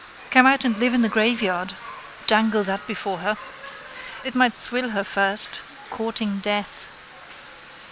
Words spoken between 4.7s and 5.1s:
her